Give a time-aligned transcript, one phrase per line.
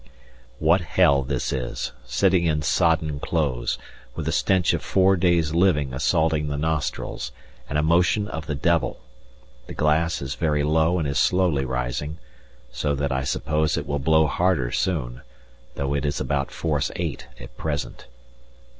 [0.57, 3.77] What hell this is, sitting in sodden clothes,
[4.15, 7.31] with the stench of four days' living assaulting the nostrils,
[7.69, 8.99] and a motion of the devil;
[9.67, 12.17] the glass is very low and is slowly rising,
[12.71, 15.21] so that I suppose it will blow harder soon,
[15.75, 18.07] though it is about force eight at present.